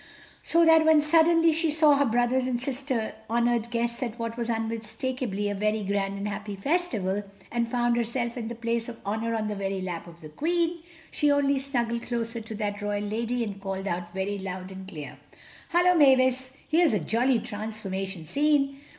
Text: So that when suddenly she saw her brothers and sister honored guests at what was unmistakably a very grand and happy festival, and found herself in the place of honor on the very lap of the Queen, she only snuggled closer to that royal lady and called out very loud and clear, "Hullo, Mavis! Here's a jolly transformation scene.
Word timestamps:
So 0.41 0.65
that 0.65 0.83
when 0.83 0.99
suddenly 0.99 1.53
she 1.53 1.69
saw 1.69 1.95
her 1.95 2.05
brothers 2.05 2.47
and 2.47 2.59
sister 2.59 3.13
honored 3.29 3.69
guests 3.69 4.01
at 4.01 4.17
what 4.17 4.35
was 4.35 4.49
unmistakably 4.49 5.47
a 5.47 5.53
very 5.53 5.83
grand 5.83 6.17
and 6.17 6.27
happy 6.27 6.55
festival, 6.55 7.21
and 7.51 7.69
found 7.69 7.97
herself 7.97 8.35
in 8.35 8.47
the 8.47 8.55
place 8.55 8.89
of 8.89 8.97
honor 9.05 9.35
on 9.35 9.47
the 9.47 9.53
very 9.53 9.79
lap 9.79 10.07
of 10.07 10.21
the 10.21 10.29
Queen, 10.29 10.79
she 11.11 11.31
only 11.31 11.59
snuggled 11.59 12.01
closer 12.01 12.41
to 12.41 12.55
that 12.55 12.81
royal 12.81 13.03
lady 13.03 13.43
and 13.43 13.61
called 13.61 13.85
out 13.85 14.11
very 14.11 14.39
loud 14.39 14.71
and 14.71 14.87
clear, 14.87 15.19
"Hullo, 15.69 15.93
Mavis! 15.95 16.49
Here's 16.67 16.93
a 16.93 16.99
jolly 16.99 17.37
transformation 17.37 18.25
scene. 18.25 18.79